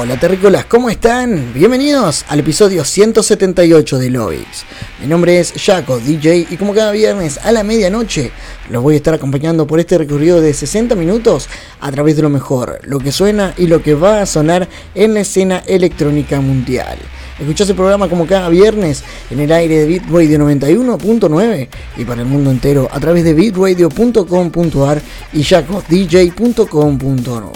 Hola 0.00 0.16
terrícolas, 0.16 0.64
¿cómo 0.66 0.90
están? 0.90 1.52
Bienvenidos 1.52 2.24
al 2.28 2.38
episodio 2.38 2.84
178 2.84 3.98
de 3.98 4.10
Lovix. 4.10 4.64
Mi 5.00 5.08
nombre 5.08 5.40
es 5.40 5.52
Jaco, 5.56 5.98
DJ, 5.98 6.46
y 6.48 6.56
como 6.56 6.72
cada 6.72 6.92
viernes 6.92 7.38
a 7.38 7.50
la 7.50 7.64
medianoche 7.64 8.30
los 8.70 8.80
voy 8.80 8.94
a 8.94 8.98
estar 8.98 9.14
acompañando 9.14 9.66
por 9.66 9.80
este 9.80 9.98
recorrido 9.98 10.40
de 10.40 10.54
60 10.54 10.94
minutos 10.94 11.48
a 11.80 11.90
través 11.90 12.14
de 12.14 12.22
lo 12.22 12.28
mejor, 12.28 12.78
lo 12.84 13.00
que 13.00 13.10
suena 13.10 13.54
y 13.58 13.66
lo 13.66 13.82
que 13.82 13.94
va 13.94 14.22
a 14.22 14.26
sonar 14.26 14.68
en 14.94 15.14
la 15.14 15.20
escena 15.20 15.64
electrónica 15.66 16.40
mundial. 16.40 16.96
Escuchás 17.40 17.68
el 17.68 17.74
programa 17.74 18.08
como 18.08 18.24
cada 18.24 18.48
viernes 18.50 19.02
en 19.32 19.40
el 19.40 19.50
aire 19.50 19.78
de 19.78 19.86
Beat 19.86 20.08
Radio 20.08 20.38
91.9 20.38 21.68
y 21.96 22.04
para 22.04 22.20
el 22.20 22.28
mundo 22.28 22.52
entero 22.52 22.88
a 22.92 23.00
través 23.00 23.24
de 23.24 23.34
beatradio.com.ar 23.34 25.02
y 25.32 25.42
jacodj.com.no. 25.42 27.52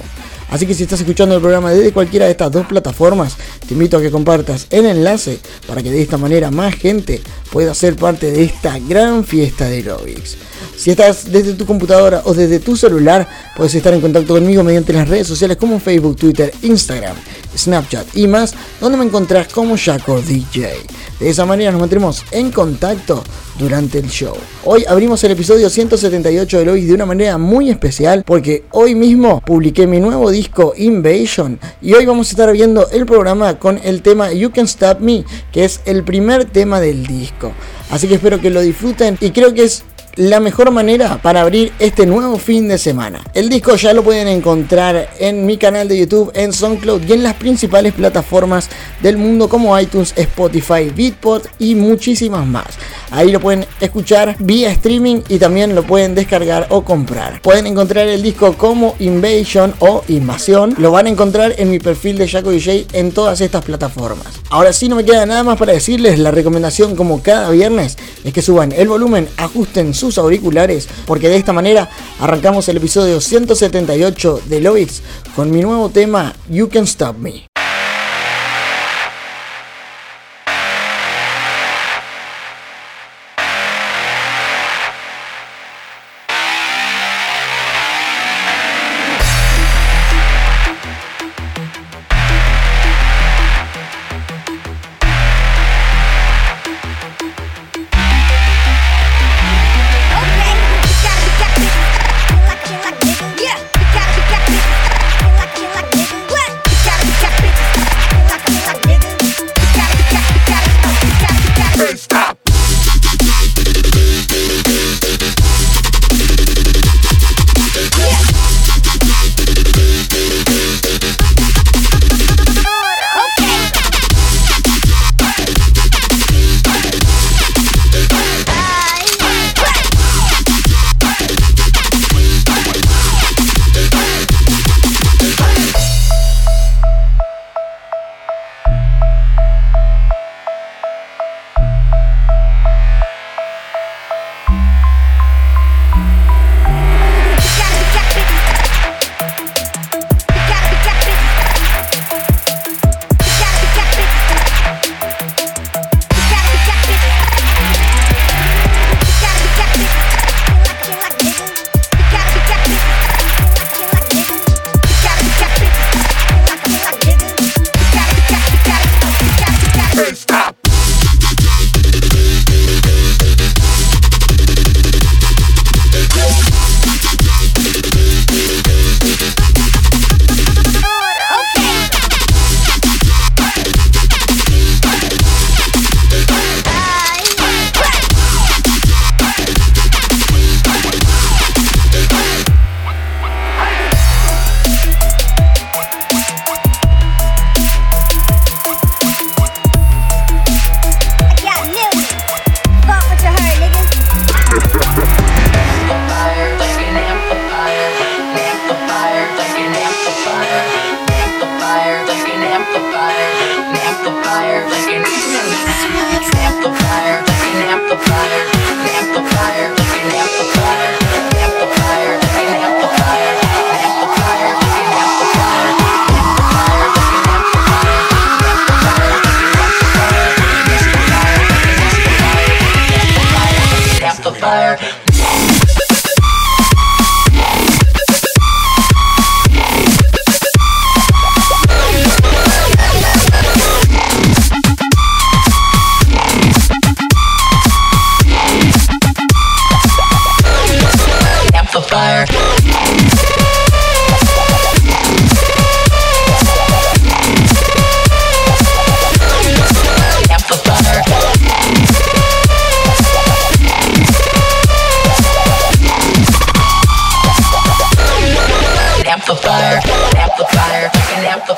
Así 0.53 0.67
que 0.67 0.75
si 0.75 0.83
estás 0.83 1.01
escuchando 1.01 1.35
el 1.35 1.41
programa 1.41 1.71
desde 1.71 1.95
cualquiera 1.95 2.27
de 2.27 2.33
estas 2.33 2.53
dos 2.53 2.67
plataformas, 2.67 3.39
te 3.67 3.73
invito 3.73 3.97
a 3.97 4.03
que 4.03 4.11
compartas 4.11 4.67
el 4.69 4.85
enlace 4.85 5.39
para 5.67 5.83
que 5.83 5.91
de 5.91 6.03
esta 6.03 6.19
manera 6.19 6.51
más 6.51 6.75
gente 6.75 7.23
pueda 7.51 7.75
ser 7.75 7.97
parte 7.97 8.31
de 8.31 8.45
esta 8.45 8.79
gran 8.79 9.25
fiesta 9.25 9.65
de 9.65 9.83
Lovix. 9.83 10.37
Si 10.83 10.91
estás 10.91 11.31
desde 11.31 11.55
tu 11.55 11.65
computadora 11.65 12.23
o 12.25 12.35
desde 12.35 12.59
tu 12.59 12.77
celular, 12.77 13.29
puedes 13.57 13.73
estar 13.73 13.95
en 13.95 14.01
contacto 14.01 14.35
conmigo 14.35 14.65
mediante 14.65 14.93
las 14.93 15.09
redes 15.09 15.29
sociales 15.29 15.57
como 15.57 15.79
Facebook, 15.79 16.17
Twitter, 16.17 16.53
Instagram, 16.61 17.15
Snapchat 17.57 18.17
y 18.17 18.27
más, 18.27 18.53
donde 18.81 18.99
me 18.99 19.05
encontrás 19.05 19.47
como 19.47 19.77
Jaco 19.79 20.21
DJ. 20.21 20.73
De 21.21 21.31
esa 21.31 21.47
manera 21.47 21.71
nos 21.71 21.79
mantendremos 21.79 22.25
en 22.33 22.51
contacto 22.51 23.23
durante 23.61 24.01
el 24.01 24.09
show. 24.09 24.35
Hoy 24.65 24.85
abrimos 24.89 25.23
el 25.23 25.31
episodio 25.31 25.71
178 25.71 26.59
de 26.59 26.65
Lois 26.65 26.89
de 26.89 26.95
una 26.95 27.07
manera 27.07 27.39
muy 27.39 27.71
especial 27.71 28.25
porque 28.27 28.65
hoy 28.73 28.97
mismo 28.97 29.41
publiqué 29.41 29.87
mi 29.87 30.01
nuevo 30.01 30.33
disco 30.33 30.75
Invasion 30.77 31.61
y 31.81 31.93
hoy 31.93 32.07
vamos 32.07 32.27
a 32.27 32.31
estar 32.31 32.53
viendo 32.53 32.91
el 32.91 33.07
programa 33.07 33.57
con 33.57 33.79
el 33.85 34.03
tema 34.03 34.33
You 34.33 34.51
Can 34.51 34.65
Stop 34.65 34.99
Me, 34.99 35.25
que 35.53 35.65
es 35.65 35.81
el 35.85 36.03
primer 36.03 36.47
tema 36.47 36.81
del 36.81 37.07
disco. 37.07 37.53
Así 37.89 38.09
que 38.09 38.15
espero 38.15 38.41
que 38.41 38.51
lo 38.51 38.63
disfruten 38.63 39.17
y 39.21 39.31
creo 39.31 39.55
que 39.55 39.63
es 39.63 39.85
la 40.17 40.41
mejor 40.41 40.71
manera 40.71 41.21
para 41.23 41.41
abrir 41.41 41.73
este 41.79 42.07
nuevo 42.07 42.39
fin 42.39 42.69
de 42.69 42.79
semana. 42.79 43.23
El 43.35 43.49
disco 43.49 43.77
ya 43.77 43.93
lo 43.93 44.03
pueden 44.03 44.29
encontrar 44.29 45.11
en 45.19 45.47
mi 45.47 45.57
canal 45.57 45.89
de 45.89 45.99
YouTube, 45.99 46.31
en 46.35 46.53
SoundCloud 46.53 47.03
y 47.09 47.13
en 47.13 47.23
las 47.23 47.35
principales 47.35 47.95
plataformas 47.95 48.69
del 49.01 49.17
mundo 49.17 49.49
como 49.49 49.79
iTunes, 49.79 50.13
Spotify, 50.17 50.91
Beatport 50.95 51.47
y 51.59 51.75
muchísimas 51.75 52.47
más. 52.47 52.67
Ahí 53.11 53.31
lo 53.31 53.41
pueden 53.41 53.67
escuchar 53.81 54.37
vía 54.39 54.71
streaming 54.71 55.21
y 55.29 55.39
también 55.39 55.75
lo 55.75 55.83
pueden 55.83 56.15
descargar 56.15 56.67
o 56.71 56.83
comprar. 56.83 57.41
Pueden 57.43 57.67
encontrar 57.67 58.09
el 58.09 58.23
disco 58.23 58.55
como 58.55 58.95
Invasion 58.99 59.75
o 59.79 60.03
Invasión. 60.09 60.75
Lo 60.79 60.91
van 60.91 61.07
a 61.07 61.11
encontrar 61.11 61.55
en 61.59 61.71
mi 61.71 61.79
perfil 61.79 62.19
de 62.19 62.29
Jaco 62.29 62.51
DJ 62.51 62.87
en 62.93 63.13
todas 63.13 63.41
estas 63.41 63.65
plataformas. 63.65 64.27
Ahora 64.51 64.73
sí 64.73 64.89
no 64.89 64.97
me 64.97 65.05
queda 65.05 65.27
nada 65.27 65.43
más 65.43 65.59
para 65.59 65.73
decirles. 65.73 66.19
La 66.19 66.31
recomendación 66.31 66.97
como 66.97 67.23
cada 67.23 67.51
viernes 67.51 67.97
es 68.25 68.33
que 68.33 68.43
suban 68.43 68.73
el 68.73 68.89
volumen, 68.89 69.29
ajusten 69.37 69.95
sus 70.03 70.19
auriculares 70.19 70.89
porque 71.07 71.29
de 71.29 71.37
esta 71.37 71.53
manera 71.53 71.89
arrancamos 72.19 72.69
el 72.69 72.79
episodio 72.79 73.21
178 73.21 74.43
de 74.47 74.61
Lovix 74.61 75.01
con 75.37 75.53
mi 75.53 75.61
nuevo 75.61 75.91
tema 75.91 76.35
You 76.51 76.69
Can 76.69 76.85
Stop 76.85 77.19
Me. 77.19 77.52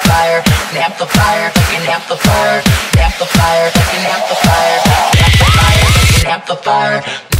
amplifier, 0.05 0.43
an 0.71 0.77
amplifier, 0.77 1.53
an 1.73 1.89
amplifier, 1.89 2.63
an 2.93 3.01
amplifier, 3.01 3.71
an 3.75 4.05
amplifier, 4.13 4.81
an 4.85 5.23
amplifier, 5.25 6.21
an 6.21 6.27
amplifier. 6.27 7.34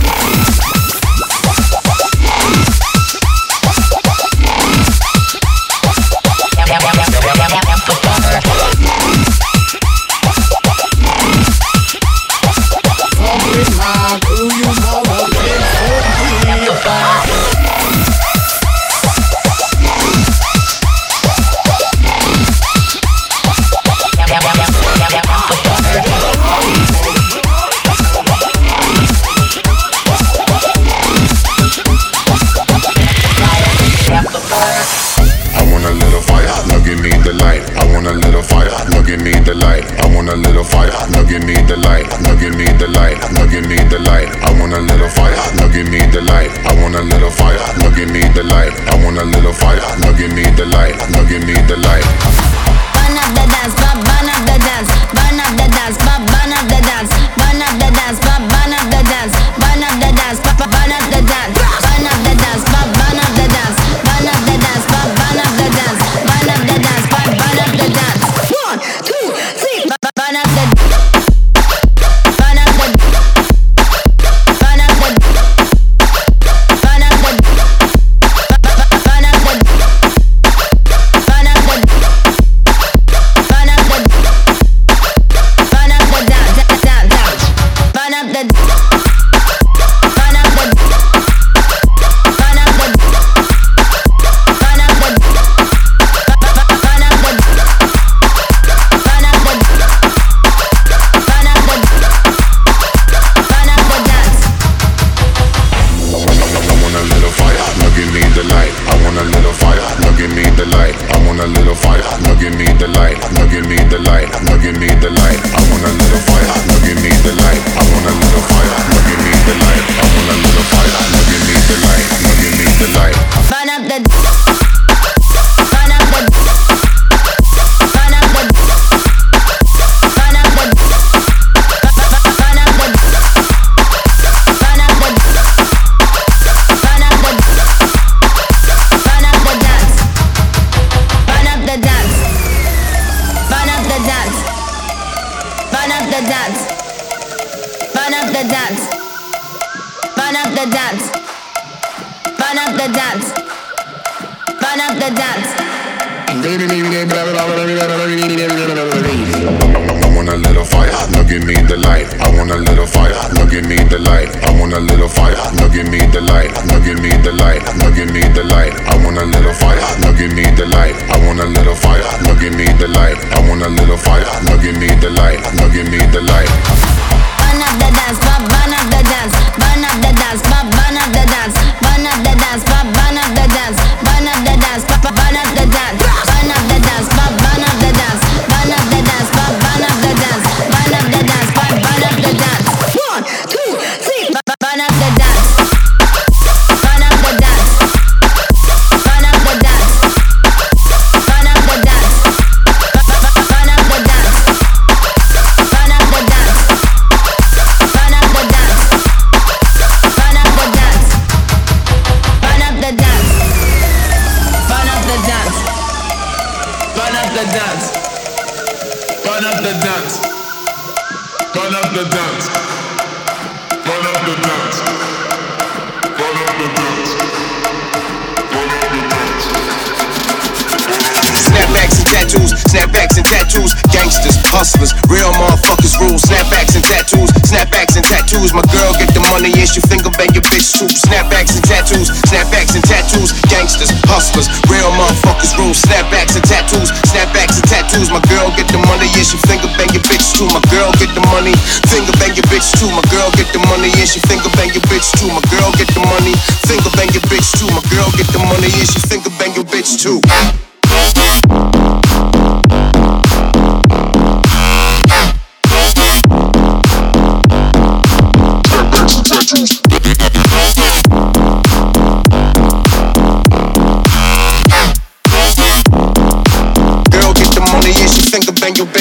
shoes, 237.15 237.31
snapbacks 237.47 237.95
and 237.97 238.05
tattoos. 238.05 238.51
My 238.53 238.63
girl 238.75 238.91
get 238.99 239.15
the 239.15 239.23
money 239.31 239.51
and 239.55 239.69
she 239.69 239.81
finger 239.87 240.11
bang 240.19 240.31
your 240.35 240.43
bitch 240.51 240.67
soup. 240.67 240.91
Snapbacks 240.91 241.55
and 241.55 241.65
tattoos, 241.65 242.11
snapbacks 242.27 242.75
and 242.75 242.85
tattoos. 242.85 243.31
Gangsters, 243.47 243.91
hustlers, 244.11 244.51
real 244.67 244.91
motherfuckers 244.99 245.55
rule. 245.59 245.75
Snapbacks 245.75 246.35
and 246.35 246.45
tattoos, 246.45 246.91
snapbacks 247.07 247.63
and 247.63 247.69
tattoos. 247.71 248.11
My 248.11 248.21
girl 248.27 248.51
get 248.59 248.67
the 248.69 248.81
money 248.91 249.07
and 249.07 249.27
she 249.27 249.39
finger 249.47 249.71
bang 249.79 249.91
your 249.95 250.05
bitch 250.11 250.35
too. 250.35 250.47
My 250.51 250.63
girl 250.71 250.91
get 250.99 251.11
the 251.15 251.23
money, 251.31 251.55
finger 251.87 252.15
bang 252.19 252.35
your 252.35 252.47
bitch 252.51 252.75
too. 252.75 252.91
My 252.91 253.05
girl 253.11 253.31
get 253.39 253.49
the 253.55 253.63
money 253.71 253.91
and 253.95 254.09
she 254.09 254.19
finger 254.27 254.51
bang 254.59 254.75
your 254.75 254.85
bitch 254.91 255.15
too. 255.15 255.31
My 255.31 255.43
girl 255.51 255.71
get 255.79 255.89
the 255.95 256.03
money, 256.03 256.35
finger 256.67 256.91
bang 256.99 257.11
your 257.15 257.25
bitch 257.31 257.55
too. 257.55 257.71
My 257.71 257.83
girl 257.95 258.11
get 258.19 258.29
the 258.35 258.43
money 258.43 258.71
and 258.75 258.89
she 258.89 258.99
finger 259.07 259.31
bang 259.39 259.55
your 259.55 259.67
bitch 259.71 260.03
too. 260.03 260.19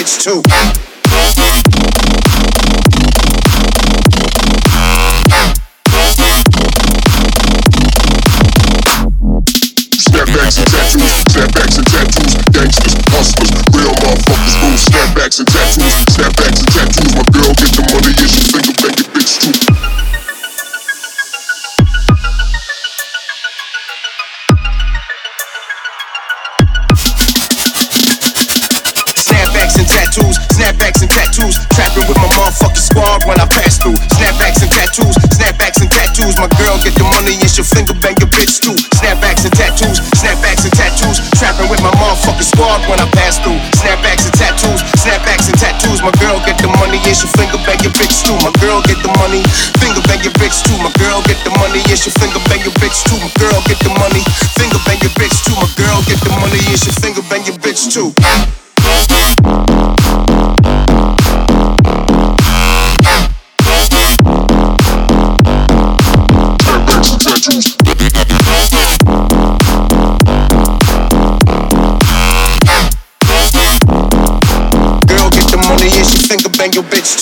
It's 0.06 0.22
two. 0.22 0.93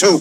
two. 0.01 0.17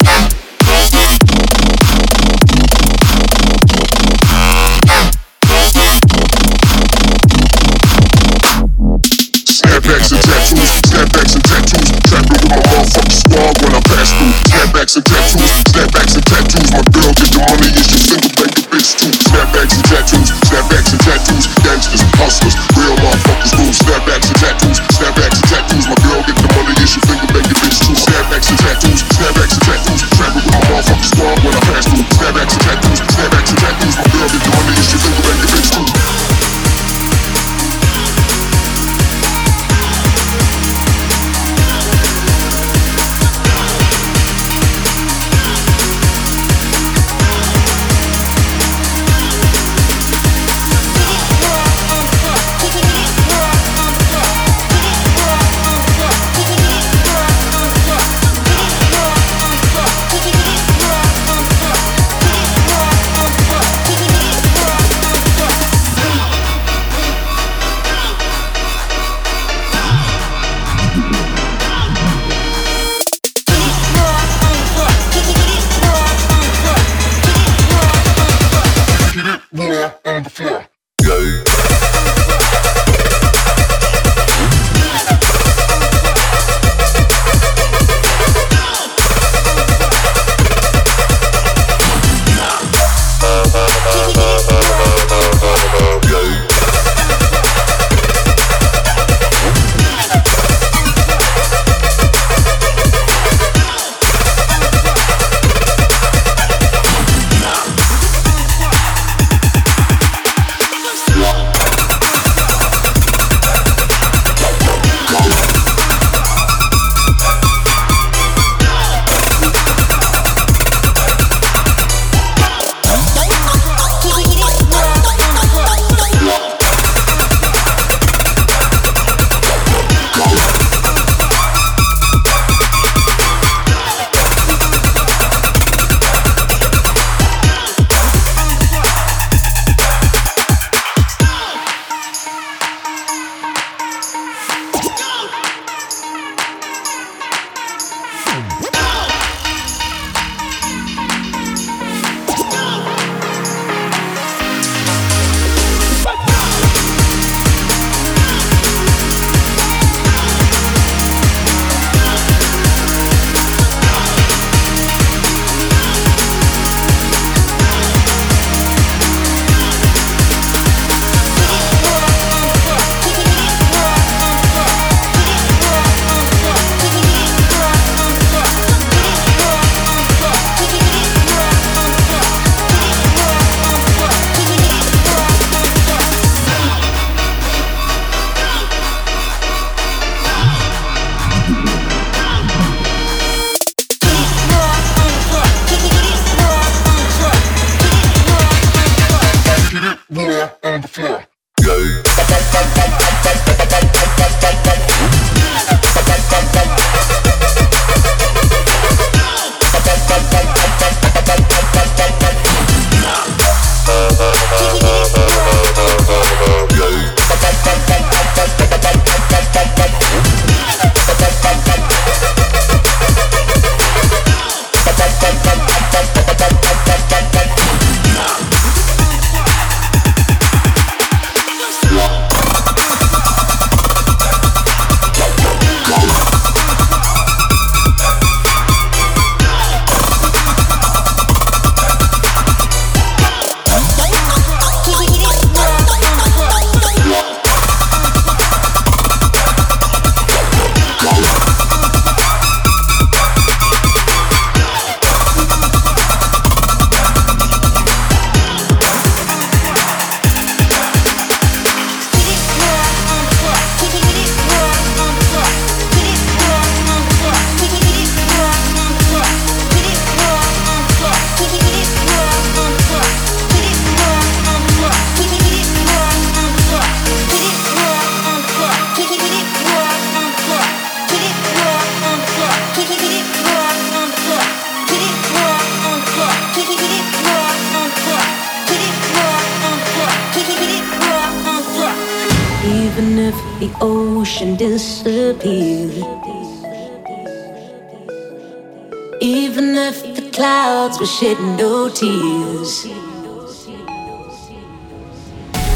Shed 301.20 301.38
no 301.58 301.86
tears. 301.90 302.86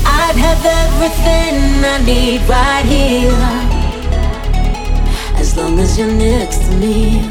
I'd 0.07 0.37
have 0.47 0.65
everything 0.65 1.85
I 1.85 1.99
need 2.03 2.41
right 2.49 2.87
here, 2.87 3.31
as 5.39 5.55
long 5.55 5.79
as 5.81 5.99
you're 5.99 6.11
next 6.11 6.61
to 6.65 6.77
me. 6.79 7.24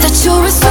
that 0.00 0.24
you're 0.24 0.44
a 0.44 0.69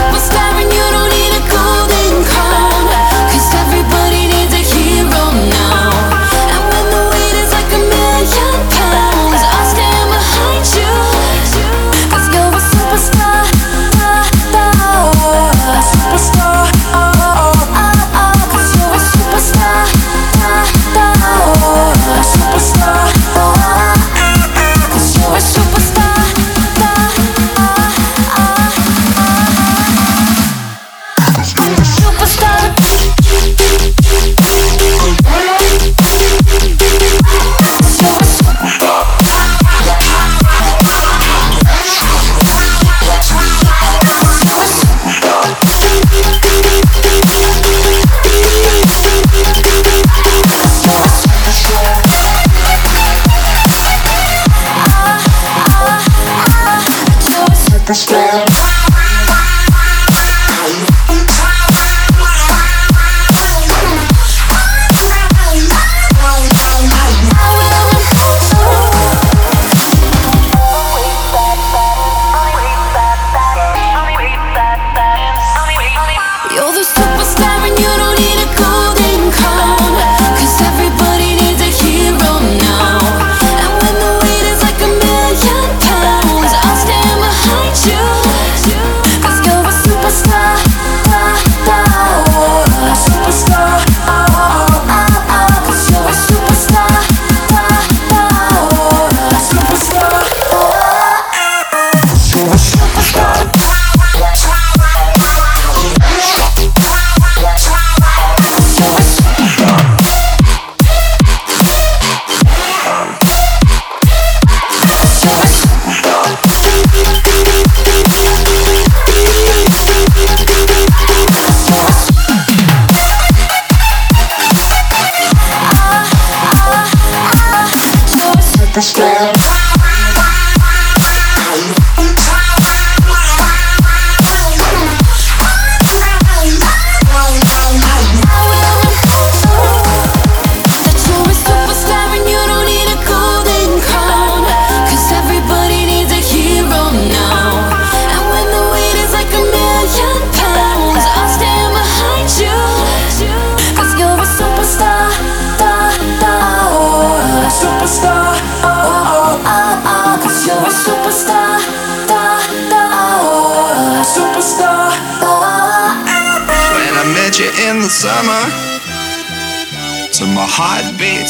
the 128.80 128.84
slam. 128.84 129.49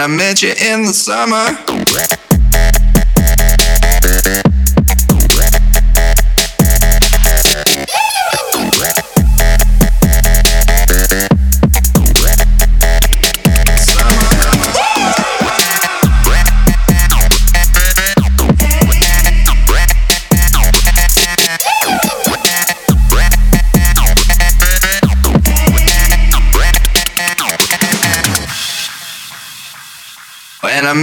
I 0.00 0.06
met 0.08 0.42
you 0.42 0.50
in 0.50 0.86
the 0.86 0.92
summer. 0.92 2.33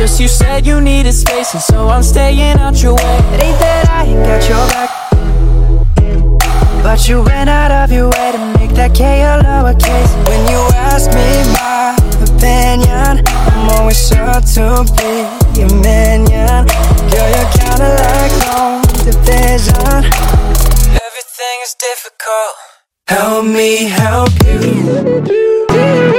Just 0.00 0.18
you 0.18 0.28
said 0.28 0.66
you 0.66 0.80
needed 0.80 1.12
space, 1.12 1.52
and 1.52 1.62
so 1.62 1.88
I'm 1.88 2.02
staying 2.02 2.56
out 2.58 2.82
your 2.82 2.94
way. 2.94 3.18
It 3.34 3.42
ain't 3.44 3.58
that 3.60 3.84
I 3.90 4.04
ain't 4.08 4.24
got 4.24 4.48
your 4.48 4.66
back 4.72 4.90
But 6.82 7.06
you 7.06 7.20
went 7.20 7.50
out 7.50 7.70
of 7.70 7.92
your 7.92 8.08
way 8.08 8.32
to 8.32 8.38
make 8.56 8.72
that 8.80 8.94
K 8.94 9.20
a 9.20 9.42
lowercase 9.44 10.12
When 10.24 10.40
you 10.48 10.60
ask 10.88 11.12
me 11.12 11.28
my 11.60 11.92
opinion 12.24 13.20
I'm 13.52 13.68
always 13.76 14.00
sure 14.08 14.40
to 14.56 14.88
be 14.96 15.12
your 15.60 15.68
minion. 15.84 16.64
Girl, 17.12 17.28
you're 17.36 17.52
kinda 17.60 17.92
like 18.00 18.34
long 18.48 18.80
division. 19.04 20.00
Everything 20.96 21.56
is 21.66 21.76
difficult. 21.76 22.52
Help 23.06 23.44
me 23.44 23.84
help 23.84 24.32
you 24.46 26.09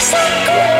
Sakura. 0.00 0.79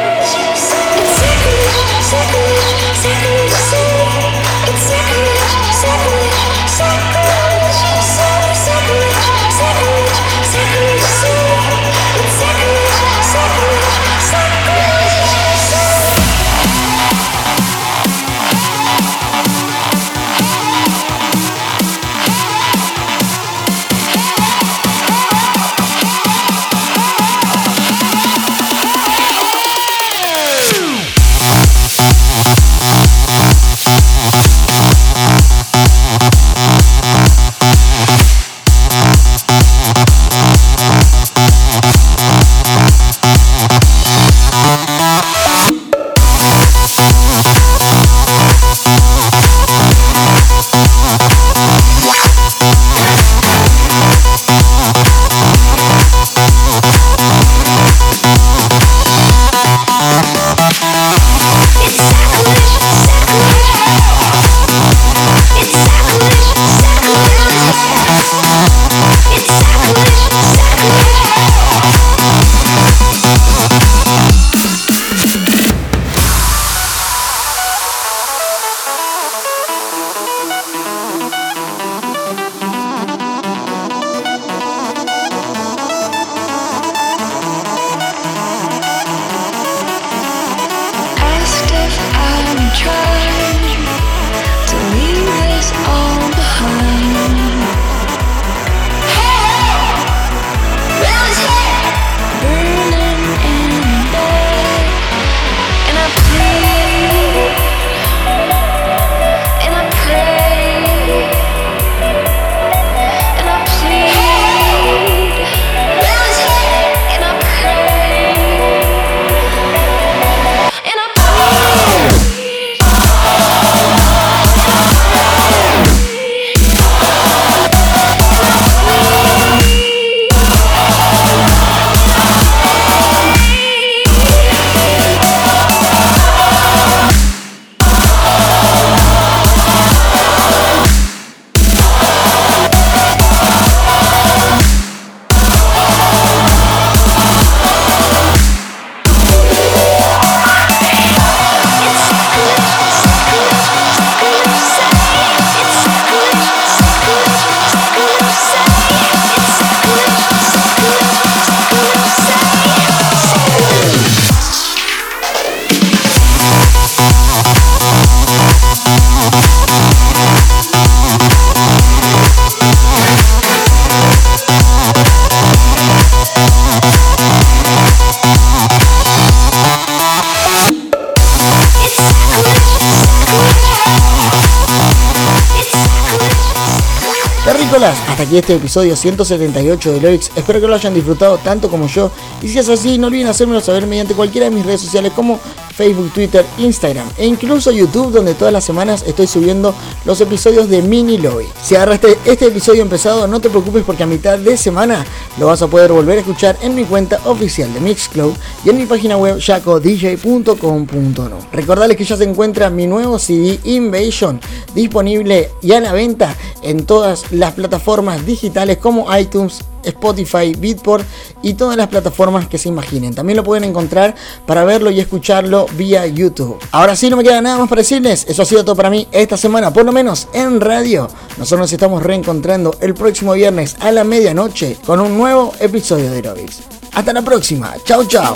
Aquí 188.30 188.38
este 188.38 188.54
episodio 188.54 188.94
178 188.94 189.92
de 189.92 190.00
Loix. 190.00 190.30
Espero 190.36 190.60
que 190.60 190.68
lo 190.68 190.76
hayan 190.76 190.94
disfrutado 190.94 191.36
tanto 191.38 191.68
como 191.68 191.88
yo. 191.88 192.12
Y 192.40 192.46
si 192.46 192.60
es 192.60 192.68
así, 192.68 192.96
no 192.96 193.08
olviden 193.08 193.26
hacérmelo 193.26 193.60
saber 193.60 193.88
mediante 193.88 194.14
cualquiera 194.14 194.48
de 194.48 194.54
mis 194.54 194.64
redes 194.64 194.82
sociales 194.82 195.12
como 195.16 195.40
Facebook, 195.80 196.12
Twitter, 196.12 196.44
Instagram 196.58 197.08
e 197.16 197.24
incluso 197.24 197.70
YouTube, 197.70 198.12
donde 198.12 198.34
todas 198.34 198.52
las 198.52 198.64
semanas 198.64 199.02
estoy 199.06 199.26
subiendo 199.26 199.74
los 200.04 200.20
episodios 200.20 200.68
de 200.68 200.82
Mini 200.82 201.16
Lobby. 201.16 201.46
Si 201.62 201.74
agarraste 201.74 202.18
este 202.26 202.48
episodio 202.48 202.82
empezado, 202.82 203.26
no 203.26 203.40
te 203.40 203.48
preocupes 203.48 203.82
porque 203.86 204.02
a 204.02 204.06
mitad 204.06 204.38
de 204.38 204.58
semana 204.58 205.06
lo 205.38 205.46
vas 205.46 205.62
a 205.62 205.68
poder 205.68 205.90
volver 205.90 206.18
a 206.18 206.20
escuchar 206.20 206.58
en 206.60 206.74
mi 206.74 206.84
cuenta 206.84 207.18
oficial 207.24 207.72
de 207.72 207.80
Mixcloud 207.80 208.34
y 208.62 208.68
en 208.68 208.76
mi 208.76 208.84
página 208.84 209.16
web 209.16 209.38
jacodj.com.no. 209.40 211.38
Recordarles 211.50 211.96
que 211.96 212.04
ya 212.04 212.18
se 212.18 212.24
encuentra 212.24 212.68
mi 212.68 212.86
nuevo 212.86 213.18
CD 213.18 213.58
Invasion 213.64 214.38
disponible 214.74 215.48
y 215.62 215.72
a 215.72 215.80
la 215.80 215.94
venta 215.94 216.36
en 216.62 216.84
todas 216.84 217.32
las 217.32 217.54
plataformas 217.54 218.26
digitales 218.26 218.76
como 218.76 219.16
iTunes, 219.16 219.64
Spotify, 219.84 220.54
Beatport 220.56 221.04
y 221.42 221.54
todas 221.54 221.76
las 221.76 221.88
plataformas 221.88 222.48
que 222.48 222.58
se 222.58 222.68
imaginen. 222.68 223.14
También 223.14 223.36
lo 223.36 223.44
pueden 223.44 223.64
encontrar 223.64 224.14
para 224.46 224.64
verlo 224.64 224.90
y 224.90 225.00
escucharlo 225.00 225.66
vía 225.76 226.06
YouTube. 226.06 226.58
Ahora 226.72 226.96
sí, 226.96 227.10
no 227.10 227.16
me 227.16 227.24
queda 227.24 227.40
nada 227.40 227.58
más 227.58 227.68
para 227.68 227.80
decirles. 227.80 228.26
Eso 228.28 228.42
ha 228.42 228.44
sido 228.46 228.64
todo 228.64 228.76
para 228.76 228.90
mí 228.90 229.06
esta 229.12 229.36
semana, 229.36 229.72
por 229.72 229.84
lo 229.84 229.92
menos 229.92 230.28
en 230.32 230.60
radio. 230.60 231.08
Nosotros 231.38 231.60
nos 231.60 231.72
estamos 231.72 232.02
reencontrando 232.02 232.76
el 232.80 232.94
próximo 232.94 233.32
viernes 233.32 233.76
a 233.80 233.90
la 233.92 234.04
medianoche 234.04 234.76
con 234.86 235.00
un 235.00 235.16
nuevo 235.16 235.52
episodio 235.60 236.10
de 236.10 236.16
Aerobics. 236.16 236.60
Hasta 236.92 237.12
la 237.12 237.22
próxima. 237.22 237.74
Chao, 237.84 238.04
chao. 238.04 238.32